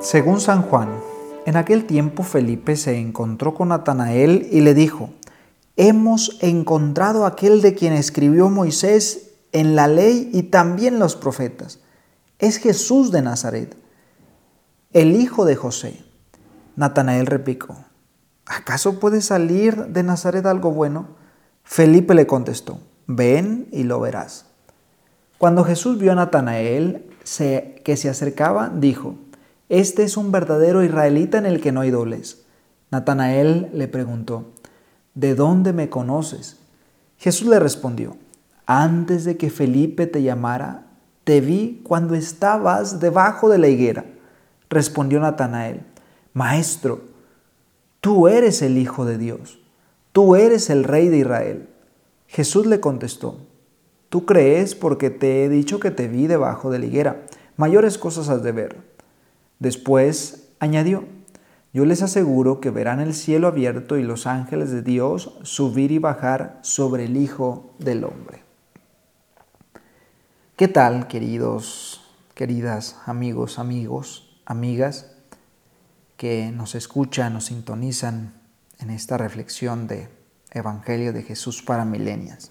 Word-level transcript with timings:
Según 0.00 0.40
San 0.40 0.62
Juan, 0.62 0.88
en 1.46 1.56
aquel 1.56 1.84
tiempo 1.84 2.22
Felipe 2.22 2.76
se 2.76 2.96
encontró 2.96 3.54
con 3.54 3.70
Natanael 3.70 4.48
y 4.52 4.60
le 4.60 4.72
dijo, 4.72 5.10
Hemos 5.76 6.38
encontrado 6.40 7.26
aquel 7.26 7.60
de 7.60 7.74
quien 7.74 7.92
escribió 7.92 8.48
Moisés 8.50 9.32
en 9.50 9.74
la 9.74 9.88
ley 9.88 10.30
y 10.32 10.44
también 10.44 11.00
los 11.00 11.16
profetas. 11.16 11.80
Es 12.38 12.58
Jesús 12.58 13.10
de 13.10 13.22
Nazaret, 13.22 13.76
el 14.92 15.16
hijo 15.16 15.44
de 15.44 15.56
José. 15.56 16.04
Natanael 16.76 17.26
replicó, 17.26 17.76
¿acaso 18.48 18.98
puede 18.98 19.20
salir 19.20 19.86
de 19.86 20.02
Nazaret 20.02 20.44
algo 20.46 20.72
bueno? 20.72 21.08
Felipe 21.62 22.14
le 22.14 22.26
contestó, 22.26 22.80
ven 23.06 23.68
y 23.72 23.84
lo 23.84 24.00
verás. 24.00 24.46
Cuando 25.38 25.64
Jesús 25.64 25.98
vio 25.98 26.12
a 26.12 26.16
Natanael 26.16 27.06
que 27.84 27.96
se 27.96 28.08
acercaba, 28.08 28.70
dijo, 28.74 29.14
este 29.68 30.02
es 30.02 30.16
un 30.16 30.32
verdadero 30.32 30.82
israelita 30.82 31.38
en 31.38 31.46
el 31.46 31.60
que 31.60 31.72
no 31.72 31.82
hay 31.82 31.90
dobles. 31.90 32.44
Natanael 32.90 33.70
le 33.74 33.86
preguntó, 33.86 34.52
¿de 35.14 35.34
dónde 35.34 35.72
me 35.72 35.90
conoces? 35.90 36.56
Jesús 37.18 37.48
le 37.48 37.58
respondió, 37.58 38.16
antes 38.64 39.24
de 39.24 39.36
que 39.36 39.50
Felipe 39.50 40.06
te 40.06 40.22
llamara, 40.22 40.86
te 41.24 41.42
vi 41.42 41.82
cuando 41.84 42.14
estabas 42.14 43.00
debajo 43.00 43.50
de 43.50 43.58
la 43.58 43.68
higuera. 43.68 44.06
Respondió 44.70 45.20
Natanael, 45.20 45.82
Maestro, 46.32 47.02
tú 48.00 48.28
eres 48.28 48.62
el 48.62 48.78
Hijo 48.78 49.04
de 49.04 49.18
Dios, 49.18 49.60
tú 50.12 50.36
eres 50.36 50.70
el 50.70 50.84
Rey 50.84 51.08
de 51.08 51.18
Israel. 51.18 51.68
Jesús 52.26 52.66
le 52.66 52.80
contestó, 52.80 53.38
Tú 54.08 54.24
crees 54.24 54.74
porque 54.74 55.10
te 55.10 55.44
he 55.44 55.48
dicho 55.48 55.80
que 55.80 55.90
te 55.90 56.08
vi 56.08 56.26
debajo 56.26 56.70
de 56.70 56.78
la 56.78 56.86
higuera, 56.86 57.26
mayores 57.56 57.98
cosas 57.98 58.30
has 58.30 58.42
de 58.42 58.52
ver. 58.52 58.76
Después 59.58 60.48
añadió, 60.60 61.04
yo 61.74 61.84
les 61.84 62.02
aseguro 62.02 62.60
que 62.60 62.70
verán 62.70 63.00
el 63.00 63.12
cielo 63.12 63.48
abierto 63.48 63.98
y 63.98 64.02
los 64.02 64.26
ángeles 64.26 64.70
de 64.70 64.82
Dios 64.82 65.38
subir 65.42 65.92
y 65.92 65.98
bajar 65.98 66.58
sobre 66.62 67.04
el 67.04 67.18
Hijo 67.18 67.74
del 67.78 68.04
Hombre. 68.04 68.42
¿Qué 70.56 70.68
tal, 70.68 71.06
queridos, 71.06 72.00
queridas 72.34 72.96
amigos, 73.04 73.58
amigos, 73.58 74.40
amigas 74.46 75.17
que 76.18 76.50
nos 76.50 76.74
escuchan, 76.74 77.32
nos 77.32 77.46
sintonizan 77.46 78.34
en 78.80 78.90
esta 78.90 79.16
reflexión 79.16 79.86
de 79.86 80.08
Evangelio 80.50 81.12
de 81.12 81.22
Jesús 81.22 81.62
para 81.62 81.84
milenias? 81.84 82.50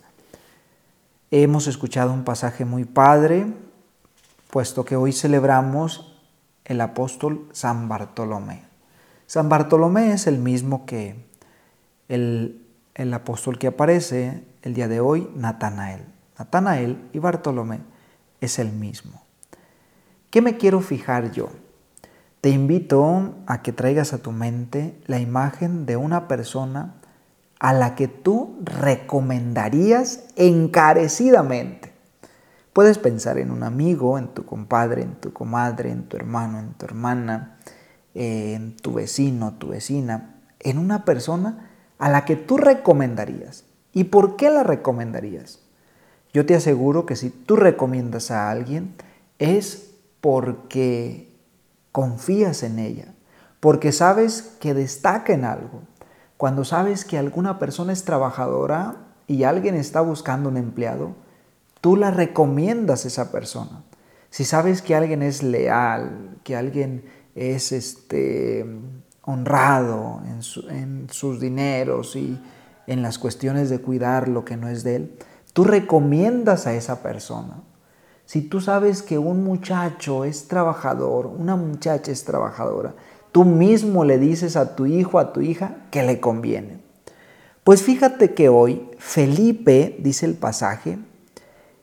Hemos 1.30 1.68
escuchado 1.68 2.14
un 2.14 2.24
pasaje 2.24 2.64
muy 2.64 2.86
padre, 2.86 3.46
puesto 4.50 4.86
que 4.86 4.96
hoy 4.96 5.12
celebramos 5.12 6.18
el 6.64 6.80
apóstol 6.80 7.50
San 7.52 7.90
Bartolomé. 7.90 8.64
San 9.26 9.50
Bartolomé 9.50 10.14
es 10.14 10.28
el 10.28 10.40
mismo 10.40 10.86
que 10.86 11.26
el, 12.08 12.66
el 12.96 13.14
apóstol 13.14 13.60
que 13.60 13.68
aparece 13.68 14.46
el 14.62 14.74
día 14.76 14.88
de 14.88 15.02
hoy, 15.02 15.30
Natanael. 15.36 16.06
Natanael 16.40 17.10
y 17.12 17.20
Bartolomé 17.20 17.82
es 18.40 18.60
el 18.60 18.72
mismo. 18.72 19.22
¿Qué 20.30 20.42
me 20.42 20.56
quiero 20.56 20.80
fijar 20.80 21.34
yo? 21.34 21.50
Te 22.42 22.50
invito 22.50 23.36
a 23.46 23.62
que 23.62 23.74
traigas 23.74 24.14
a 24.14 24.20
tu 24.20 24.32
mente 24.32 25.00
la 25.08 25.20
imagen 25.20 25.86
de 25.86 25.98
una 25.98 26.28
persona 26.28 26.96
a 27.60 27.74
la 27.74 27.96
que 27.96 28.08
tú 28.08 28.60
recomendarías 28.64 30.26
encarecidamente 30.36 31.98
Puedes 32.78 33.00
pensar 33.00 33.40
en 33.40 33.50
un 33.50 33.64
amigo, 33.64 34.20
en 34.20 34.28
tu 34.28 34.46
compadre, 34.46 35.02
en 35.02 35.16
tu 35.16 35.34
comadre, 35.34 35.90
en 35.90 36.04
tu 36.04 36.16
hermano, 36.16 36.60
en 36.60 36.74
tu 36.76 36.86
hermana, 36.86 37.58
en 38.14 38.76
tu 38.76 38.94
vecino, 38.94 39.56
tu 39.56 39.70
vecina, 39.70 40.36
en 40.60 40.78
una 40.78 41.04
persona 41.04 41.72
a 41.98 42.08
la 42.12 42.24
que 42.24 42.36
tú 42.36 42.56
recomendarías. 42.58 43.64
¿Y 43.94 44.04
por 44.04 44.36
qué 44.36 44.52
la 44.52 44.62
recomendarías? 44.62 45.60
Yo 46.34 46.46
te 46.46 46.54
aseguro 46.54 47.08
que 47.08 47.16
si 47.16 47.32
tú 47.32 47.56
recomiendas 47.56 48.30
a 48.30 48.52
alguien 48.52 48.94
es 49.40 49.96
porque 50.22 51.27
confías 51.92 52.64
en 52.64 52.80
ella, 52.80 53.14
porque 53.60 53.92
sabes 53.92 54.56
que 54.60 54.74
destaca 54.74 55.34
en 55.34 55.46
algo. 55.46 55.82
Cuando 56.38 56.64
sabes 56.66 57.06
que 57.06 57.18
alguna 57.18 57.58
persona 57.58 57.94
es 57.94 58.04
trabajadora 58.04 58.96
y 59.26 59.44
alguien 59.44 59.76
está 59.76 60.02
buscando 60.02 60.50
un 60.50 60.58
empleado, 60.58 61.16
tú 61.82 61.96
la 61.96 62.12
recomiendas 62.12 63.06
a 63.06 63.08
esa 63.08 63.32
persona. 63.32 63.84
Si 64.30 64.44
sabes 64.44 64.82
que 64.82 64.96
alguien 64.96 65.24
es 65.24 65.42
leal, 65.42 66.38
que 66.44 66.56
alguien 66.56 67.06
es 67.34 67.72
este, 67.72 68.66
honrado 69.24 70.22
en, 70.26 70.76
en 70.76 71.10
sus 71.10 71.40
dineros 71.40 72.16
y 72.16 72.40
en 72.88 73.02
las 73.02 73.20
cuestiones 73.20 73.70
de 73.70 73.80
cuidar 73.80 74.28
lo 74.28 74.46
que 74.46 74.58
no 74.58 74.70
es 74.70 74.84
de 74.84 74.96
él, 74.96 75.18
tú 75.54 75.64
recomiendas 75.64 76.68
a 76.68 76.74
esa 76.74 77.02
persona. 77.02 77.64
Si 78.28 78.42
tú 78.42 78.60
sabes 78.60 79.04
que 79.04 79.18
un 79.18 79.46
muchacho 79.46 80.26
es 80.26 80.50
trabajador, 80.50 81.28
una 81.28 81.56
muchacha 81.56 82.12
es 82.12 82.26
trabajadora, 82.26 82.94
tú 83.32 83.46
mismo 83.46 84.04
le 84.04 84.18
dices 84.18 84.58
a 84.58 84.76
tu 84.76 84.86
hijo, 84.86 85.18
a 85.18 85.32
tu 85.32 85.40
hija, 85.40 85.78
que 85.92 86.04
le 86.04 86.20
conviene. 86.20 86.82
Pues 87.64 87.84
fíjate 87.84 88.34
que 88.34 88.50
hoy 88.50 88.90
Felipe, 88.98 89.96
dice 90.00 90.26
el 90.26 90.34
pasaje, 90.34 91.00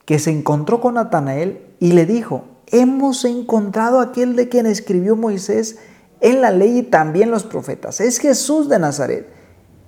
que 0.05 0.19
se 0.19 0.29
encontró 0.29 0.81
con 0.81 0.93
Natanael 0.93 1.65
y 1.79 1.93
le 1.93 2.05
dijo, 2.05 2.45
hemos 2.67 3.25
encontrado 3.25 3.99
aquel 3.99 4.35
de 4.35 4.47
quien 4.47 4.67
escribió 4.67 5.15
Moisés 5.15 5.79
en 6.21 6.41
la 6.41 6.51
ley 6.51 6.77
y 6.77 6.83
también 6.83 7.31
los 7.31 7.43
profetas. 7.43 7.99
Es 8.01 8.19
Jesús 8.19 8.69
de 8.69 8.77
Nazaret, 8.77 9.27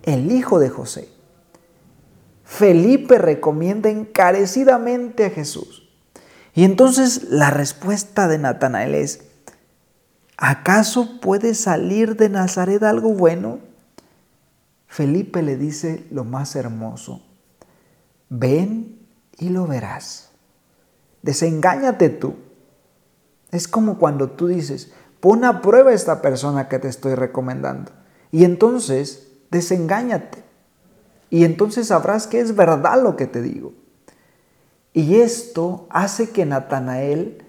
el 0.02 0.32
hijo 0.32 0.58
de 0.58 0.70
José. 0.70 1.08
Felipe 2.44 3.20
recomienda 3.20 3.92
encarecidamente 3.92 5.24
a 5.24 5.30
Jesús. 5.30 5.87
Y 6.58 6.64
entonces 6.64 7.26
la 7.30 7.52
respuesta 7.52 8.28
de 8.28 8.40
Natanael 8.40 8.96
es, 8.96 9.20
¿acaso 10.38 11.22
puede 11.22 11.54
salir 11.54 12.16
de 12.16 12.30
Nazaret 12.30 12.82
algo 12.82 13.14
bueno? 13.14 13.60
Felipe 14.88 15.44
le 15.44 15.56
dice 15.56 16.08
lo 16.10 16.24
más 16.24 16.56
hermoso, 16.56 17.22
ven 18.30 18.98
y 19.38 19.50
lo 19.50 19.68
verás. 19.68 20.32
Desengáñate 21.22 22.10
tú. 22.10 22.34
Es 23.52 23.68
como 23.68 24.00
cuando 24.00 24.32
tú 24.32 24.48
dices, 24.48 24.92
pon 25.20 25.46
a 25.46 25.62
prueba 25.62 25.92
a 25.92 25.94
esta 25.94 26.24
persona 26.24 26.70
que 26.70 26.80
te 26.80 26.88
estoy 26.88 27.14
recomendando. 27.14 27.92
Y 28.32 28.46
entonces, 28.46 29.28
desengáñate. 29.52 30.44
Y 31.30 31.44
entonces 31.44 31.90
sabrás 31.90 32.26
que 32.26 32.40
es 32.40 32.56
verdad 32.56 33.00
lo 33.04 33.16
que 33.16 33.28
te 33.28 33.44
digo. 33.44 33.74
Y 34.94 35.16
esto 35.16 35.88
hace 35.90 36.32
que 36.32 36.46
Natanael 36.46 37.44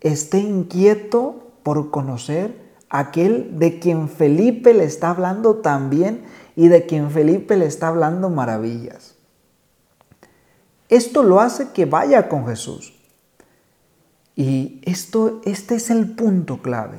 esté 0.00 0.38
inquieto 0.38 1.50
por 1.62 1.90
conocer 1.90 2.68
aquel 2.88 3.58
de 3.58 3.78
quien 3.78 4.08
Felipe 4.08 4.72
le 4.74 4.84
está 4.84 5.10
hablando 5.10 5.56
también 5.56 6.24
y 6.56 6.68
de 6.68 6.86
quien 6.86 7.10
Felipe 7.10 7.56
le 7.56 7.66
está 7.66 7.88
hablando 7.88 8.30
maravillas. 8.30 9.16
Esto 10.88 11.22
lo 11.22 11.40
hace 11.40 11.70
que 11.72 11.84
vaya 11.84 12.28
con 12.28 12.46
Jesús. 12.46 12.94
Y 14.34 14.80
esto, 14.84 15.40
este 15.44 15.74
es 15.74 15.90
el 15.90 16.14
punto 16.14 16.62
clave, 16.62 16.98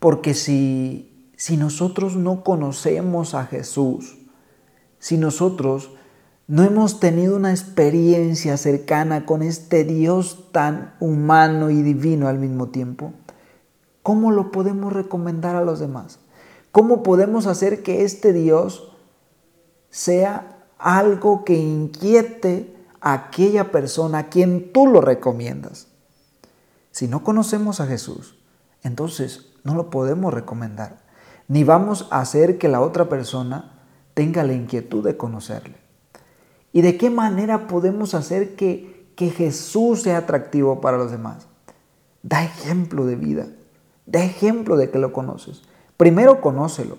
porque 0.00 0.34
si, 0.34 1.32
si 1.36 1.56
nosotros 1.56 2.16
no 2.16 2.42
conocemos 2.42 3.34
a 3.34 3.46
Jesús, 3.46 4.18
si 4.98 5.16
nosotros 5.16 5.90
no 6.48 6.64
hemos 6.64 6.98
tenido 6.98 7.36
una 7.36 7.52
experiencia 7.52 8.56
cercana 8.56 9.24
con 9.24 9.42
este 9.42 9.84
Dios 9.84 10.48
tan 10.50 10.94
humano 10.98 11.70
y 11.70 11.82
divino 11.82 12.26
al 12.26 12.38
mismo 12.38 12.68
tiempo, 12.68 13.12
¿cómo 14.02 14.32
lo 14.32 14.50
podemos 14.50 14.92
recomendar 14.92 15.54
a 15.54 15.62
los 15.62 15.78
demás? 15.78 16.18
¿Cómo 16.72 17.04
podemos 17.04 17.46
hacer 17.46 17.84
que 17.84 18.02
este 18.02 18.32
Dios 18.32 18.92
sea 19.90 20.58
algo 20.78 21.44
que 21.44 21.54
inquiete 21.54 22.74
aquella 23.00 23.70
persona 23.70 24.18
a 24.18 24.28
quien 24.28 24.72
tú 24.72 24.86
lo 24.86 25.00
recomiendas. 25.00 25.88
Si 26.90 27.08
no 27.08 27.22
conocemos 27.22 27.80
a 27.80 27.86
Jesús, 27.86 28.38
entonces 28.82 29.52
no 29.64 29.74
lo 29.74 29.90
podemos 29.90 30.32
recomendar, 30.32 30.98
ni 31.46 31.64
vamos 31.64 32.08
a 32.10 32.20
hacer 32.20 32.58
que 32.58 32.68
la 32.68 32.80
otra 32.80 33.08
persona 33.08 33.78
tenga 34.14 34.42
la 34.44 34.52
inquietud 34.52 35.04
de 35.04 35.16
conocerle. 35.16 35.87
¿Y 36.72 36.82
de 36.82 36.96
qué 36.96 37.10
manera 37.10 37.66
podemos 37.66 38.14
hacer 38.14 38.54
que, 38.56 39.06
que 39.16 39.30
Jesús 39.30 40.02
sea 40.02 40.18
atractivo 40.18 40.80
para 40.80 40.98
los 40.98 41.10
demás? 41.10 41.46
Da 42.22 42.44
ejemplo 42.44 43.06
de 43.06 43.16
vida, 43.16 43.46
da 44.06 44.22
ejemplo 44.22 44.76
de 44.76 44.90
que 44.90 44.98
lo 44.98 45.12
conoces. 45.12 45.62
Primero 45.96 46.40
conócelo 46.40 46.98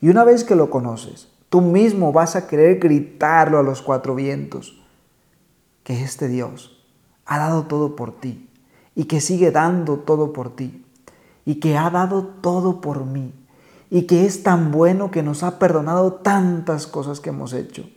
Y 0.00 0.08
una 0.08 0.24
vez 0.24 0.44
que 0.44 0.56
lo 0.56 0.70
conoces, 0.70 1.28
tú 1.48 1.60
mismo 1.60 2.12
vas 2.12 2.34
a 2.34 2.48
querer 2.48 2.78
gritarlo 2.78 3.58
a 3.58 3.62
los 3.62 3.82
cuatro 3.82 4.14
vientos, 4.14 4.82
que 5.84 6.02
este 6.02 6.28
Dios 6.28 6.84
ha 7.24 7.38
dado 7.38 7.64
todo 7.66 7.94
por 7.94 8.18
ti 8.18 8.48
y 8.94 9.04
que 9.04 9.20
sigue 9.20 9.50
dando 9.50 9.98
todo 9.98 10.32
por 10.32 10.56
ti 10.56 10.84
y 11.44 11.56
que 11.56 11.76
ha 11.76 11.90
dado 11.90 12.24
todo 12.24 12.80
por 12.80 13.04
mí 13.04 13.32
y 13.90 14.02
que 14.02 14.26
es 14.26 14.42
tan 14.42 14.72
bueno 14.72 15.10
que 15.10 15.22
nos 15.22 15.42
ha 15.42 15.58
perdonado 15.58 16.14
tantas 16.14 16.86
cosas 16.86 17.20
que 17.20 17.30
hemos 17.30 17.52
hecho 17.52 17.88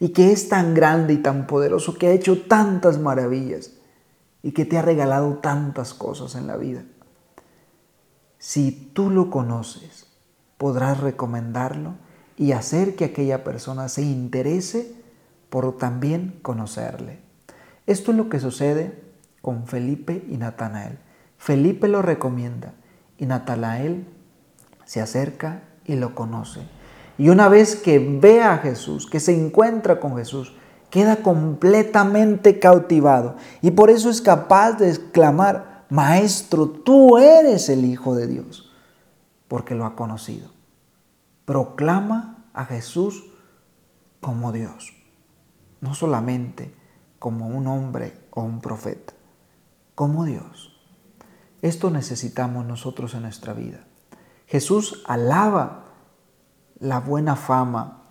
y 0.00 0.10
que 0.10 0.32
es 0.32 0.48
tan 0.48 0.74
grande 0.74 1.14
y 1.14 1.18
tan 1.18 1.46
poderoso 1.46 1.98
que 1.98 2.08
ha 2.08 2.12
hecho 2.12 2.42
tantas 2.42 2.98
maravillas 2.98 3.72
y 4.42 4.52
que 4.52 4.64
te 4.64 4.78
ha 4.78 4.82
regalado 4.82 5.38
tantas 5.38 5.94
cosas 5.94 6.34
en 6.34 6.46
la 6.46 6.56
vida. 6.56 6.84
Si 8.38 8.70
tú 8.94 9.10
lo 9.10 9.30
conoces, 9.30 10.06
podrás 10.56 11.00
recomendarlo 11.00 11.94
y 12.36 12.52
hacer 12.52 12.94
que 12.94 13.06
aquella 13.06 13.42
persona 13.42 13.88
se 13.88 14.02
interese 14.02 14.94
por 15.50 15.76
también 15.76 16.38
conocerle. 16.42 17.18
Esto 17.86 18.12
es 18.12 18.16
lo 18.16 18.28
que 18.28 18.38
sucede 18.38 19.02
con 19.42 19.66
Felipe 19.66 20.24
y 20.28 20.36
Natanael. 20.36 20.98
Felipe 21.38 21.88
lo 21.88 22.02
recomienda 22.02 22.74
y 23.16 23.26
Natanael 23.26 24.06
se 24.84 25.00
acerca 25.00 25.62
y 25.84 25.96
lo 25.96 26.14
conoce. 26.14 26.77
Y 27.18 27.28
una 27.30 27.48
vez 27.48 27.76
que 27.76 27.98
ve 27.98 28.42
a 28.42 28.58
Jesús, 28.58 29.06
que 29.06 29.18
se 29.18 29.34
encuentra 29.34 29.98
con 29.98 30.16
Jesús, 30.16 30.54
queda 30.88 31.16
completamente 31.16 32.60
cautivado. 32.60 33.36
Y 33.60 33.72
por 33.72 33.90
eso 33.90 34.08
es 34.08 34.22
capaz 34.22 34.74
de 34.74 34.88
exclamar, 34.88 35.84
Maestro, 35.90 36.68
tú 36.68 37.18
eres 37.18 37.68
el 37.68 37.84
Hijo 37.84 38.14
de 38.14 38.28
Dios, 38.28 38.70
porque 39.48 39.74
lo 39.74 39.84
ha 39.84 39.96
conocido. 39.96 40.50
Proclama 41.44 42.44
a 42.52 42.64
Jesús 42.64 43.24
como 44.20 44.52
Dios, 44.52 44.92
no 45.80 45.94
solamente 45.94 46.74
como 47.18 47.48
un 47.48 47.66
hombre 47.66 48.12
o 48.30 48.42
un 48.42 48.60
profeta, 48.60 49.12
como 49.94 50.24
Dios. 50.24 50.78
Esto 51.62 51.90
necesitamos 51.90 52.64
nosotros 52.64 53.14
en 53.14 53.22
nuestra 53.22 53.52
vida. 53.52 53.84
Jesús 54.46 55.02
alaba 55.06 55.87
la 56.80 57.00
buena 57.00 57.36
fama 57.36 58.10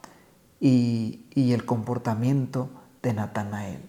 y, 0.59 1.23
el 1.35 1.65
comportamiento 1.65 2.69
de 3.01 3.13
Natanael. 3.13 3.81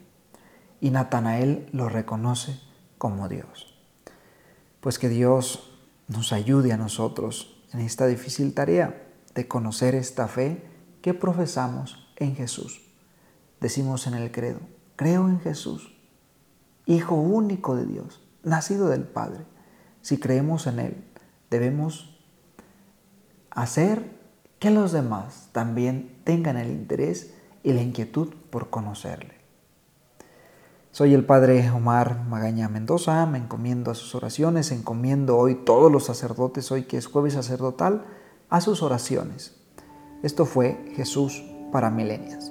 Y 0.80 0.90
Natanael 0.90 1.68
lo 1.72 1.88
reconoce 1.88 2.60
como 2.98 3.28
Dios. 3.28 3.74
Pues 4.80 4.98
que 4.98 5.08
Dios 5.08 5.70
nos 6.06 6.32
ayude 6.32 6.72
a 6.72 6.76
nosotros 6.76 7.62
en 7.72 7.80
esta 7.80 8.06
difícil 8.06 8.54
tarea 8.54 9.02
de 9.34 9.48
conocer 9.48 9.94
esta 9.94 10.28
fe 10.28 10.62
que 11.02 11.14
profesamos 11.14 12.12
en 12.16 12.36
Jesús. 12.36 12.80
Decimos 13.60 14.06
en 14.06 14.14
el 14.14 14.30
credo, 14.30 14.60
creo 14.96 15.28
en 15.28 15.40
Jesús, 15.40 15.94
Hijo 16.86 17.16
único 17.16 17.76
de 17.76 17.84
Dios, 17.84 18.22
nacido 18.42 18.88
del 18.88 19.02
Padre. 19.02 19.44
Si 20.00 20.18
creemos 20.18 20.66
en 20.66 20.78
Él, 20.78 21.04
debemos 21.50 22.18
hacer 23.50 24.17
que 24.58 24.70
los 24.70 24.92
demás 24.92 25.48
también 25.52 26.20
tengan 26.24 26.56
el 26.56 26.70
interés 26.70 27.34
y 27.62 27.72
la 27.72 27.82
inquietud 27.82 28.34
por 28.50 28.70
conocerle. 28.70 29.34
Soy 30.90 31.14
el 31.14 31.24
Padre 31.24 31.70
Omar 31.70 32.24
Magaña 32.28 32.68
Mendoza, 32.68 33.24
me 33.26 33.38
encomiendo 33.38 33.90
a 33.90 33.94
sus 33.94 34.14
oraciones, 34.14 34.72
encomiendo 34.72 35.36
hoy 35.36 35.54
todos 35.54 35.92
los 35.92 36.06
sacerdotes, 36.06 36.72
hoy 36.72 36.84
que 36.84 36.96
es 36.96 37.06
jueves 37.06 37.34
sacerdotal, 37.34 38.04
a 38.48 38.60
sus 38.60 38.82
oraciones. 38.82 39.54
Esto 40.22 40.46
fue 40.46 40.92
Jesús 40.96 41.44
para 41.70 41.90
milenias. 41.90 42.50